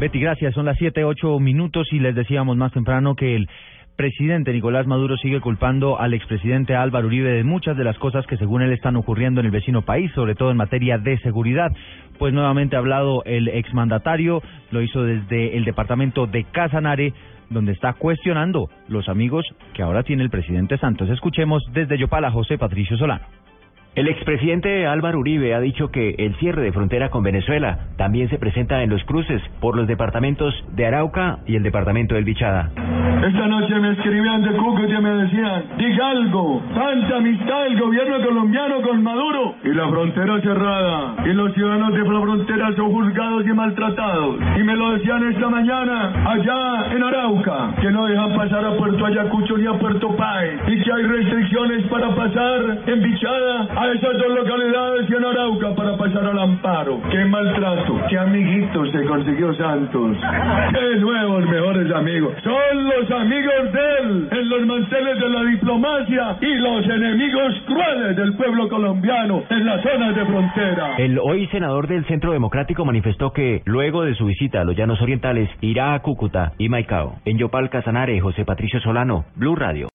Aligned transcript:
Betty, 0.00 0.18
gracias. 0.18 0.54
Son 0.54 0.64
las 0.64 0.78
siete, 0.78 1.04
ocho 1.04 1.38
minutos 1.38 1.86
y 1.92 1.98
les 1.98 2.14
decíamos 2.14 2.56
más 2.56 2.72
temprano 2.72 3.14
que 3.14 3.36
el 3.36 3.50
presidente 3.96 4.50
Nicolás 4.50 4.86
Maduro 4.86 5.18
sigue 5.18 5.40
culpando 5.40 6.00
al 6.00 6.14
expresidente 6.14 6.74
Álvaro 6.74 7.08
Uribe 7.08 7.32
de 7.32 7.44
muchas 7.44 7.76
de 7.76 7.84
las 7.84 7.98
cosas 7.98 8.26
que 8.26 8.38
según 8.38 8.62
él 8.62 8.72
están 8.72 8.96
ocurriendo 8.96 9.40
en 9.40 9.46
el 9.46 9.52
vecino 9.52 9.82
país, 9.82 10.10
sobre 10.12 10.34
todo 10.34 10.52
en 10.52 10.56
materia 10.56 10.96
de 10.96 11.18
seguridad. 11.18 11.70
Pues 12.18 12.32
nuevamente 12.32 12.76
ha 12.76 12.78
hablado 12.78 13.22
el 13.26 13.48
exmandatario, 13.48 14.42
lo 14.70 14.80
hizo 14.80 15.02
desde 15.02 15.58
el 15.58 15.66
departamento 15.66 16.26
de 16.26 16.44
Casanare, 16.44 17.12
donde 17.50 17.72
está 17.72 17.92
cuestionando 17.92 18.70
los 18.88 19.06
amigos 19.10 19.44
que 19.74 19.82
ahora 19.82 20.02
tiene 20.02 20.22
el 20.22 20.30
presidente 20.30 20.78
Santos. 20.78 21.10
Escuchemos 21.10 21.62
desde 21.74 21.98
Yopala 21.98 22.30
José 22.30 22.56
Patricio 22.56 22.96
Solano. 22.96 23.26
El 23.96 24.06
expresidente 24.06 24.86
Álvaro 24.86 25.18
Uribe 25.18 25.52
ha 25.52 25.58
dicho 25.58 25.90
que 25.90 26.14
el 26.16 26.36
cierre 26.36 26.62
de 26.62 26.70
frontera 26.70 27.10
con 27.10 27.24
Venezuela 27.24 27.88
también 27.96 28.30
se 28.30 28.38
presenta 28.38 28.84
en 28.84 28.90
los 28.90 29.02
cruces 29.02 29.42
por 29.60 29.76
los 29.76 29.88
departamentos 29.88 30.54
de 30.76 30.86
Arauca 30.86 31.40
y 31.44 31.56
el 31.56 31.64
departamento 31.64 32.14
del 32.14 32.22
Bichada. 32.22 32.70
Esta 33.20 33.48
noche 33.48 33.74
me 33.80 33.90
escribían 33.90 34.42
de 34.42 34.52
Cúcuta 34.52 34.94
y 34.96 35.02
me 35.02 35.10
decían, 35.10 35.64
diga 35.76 36.08
algo, 36.08 36.62
tanta 36.72 37.16
amistad 37.16 37.64
del 37.64 37.80
gobierno 37.80 38.24
colombiano 38.24 38.80
con 38.80 39.02
Maduro 39.02 39.56
y 39.64 39.68
la 39.74 39.88
frontera 39.88 40.40
cerrada 40.40 41.16
y 41.26 41.32
los 41.34 41.52
ciudadanos 41.54 41.92
de 41.92 41.98
la 41.98 42.20
frontera 42.20 42.72
son 42.76 42.92
juzgados 42.92 43.44
y 43.44 43.52
maltratados. 43.52 44.36
Y 44.56 44.62
me 44.62 44.76
lo 44.76 44.92
decían 44.92 45.32
esta 45.32 45.48
mañana 45.48 46.30
allá 46.30 46.94
en 46.94 47.02
Arauca, 47.02 47.74
que 47.80 47.90
no 47.90 48.06
dejan 48.06 48.36
pasar 48.36 48.64
a 48.64 48.76
Puerto 48.76 49.04
Ayacucho 49.04 49.58
ni 49.58 49.66
a 49.66 49.72
Puerto 49.72 50.16
Páez 50.16 50.60
y 50.68 50.80
que 50.80 50.92
hay 50.92 51.02
restricciones 51.02 51.86
para 51.88 52.14
pasar 52.14 52.78
en 52.86 53.02
Bichada 53.02 53.79
a 53.80 53.92
esas 53.92 54.12
dos 54.18 54.28
localidades 54.36 55.08
y 55.08 55.14
en 55.14 55.24
Arauca 55.24 55.74
para 55.74 55.96
pasar 55.96 56.26
al 56.26 56.38
amparo. 56.38 57.00
¡Qué 57.10 57.24
maltrato! 57.24 57.98
¡Qué 58.10 58.18
amiguitos 58.18 58.92
se 58.92 59.04
consiguió 59.04 59.54
Santos! 59.54 60.18
¡Qué 60.72 60.96
nuevos 60.96 61.46
mejores 61.46 61.90
amigos! 61.90 62.34
Son 62.44 62.84
los 62.84 63.10
amigos 63.10 63.72
de 63.72 63.80
él 64.00 64.28
en 64.32 64.48
los 64.50 64.66
manteles 64.66 65.18
de 65.18 65.28
la 65.30 65.44
diplomacia 65.44 66.36
y 66.42 66.54
los 66.56 66.84
enemigos 66.84 67.54
crueles 67.66 68.16
del 68.16 68.34
pueblo 68.34 68.68
colombiano 68.68 69.44
en 69.48 69.64
las 69.64 69.82
zonas 69.82 70.14
de 70.14 70.26
frontera. 70.26 70.96
El 70.98 71.18
hoy 71.18 71.46
senador 71.46 71.88
del 71.88 72.04
Centro 72.04 72.32
Democrático 72.32 72.84
manifestó 72.84 73.32
que 73.32 73.62
luego 73.64 74.02
de 74.02 74.14
su 74.14 74.26
visita 74.26 74.60
a 74.60 74.64
los 74.64 74.76
Llanos 74.76 75.00
Orientales 75.00 75.48
irá 75.62 75.94
a 75.94 76.00
Cúcuta 76.00 76.52
y 76.58 76.68
Maicao. 76.68 77.14
En 77.24 77.38
Yopal 77.38 77.70
Casanare, 77.70 78.20
José 78.20 78.44
Patricio 78.44 78.78
Solano, 78.80 79.24
Blue 79.36 79.56
Radio. 79.56 79.88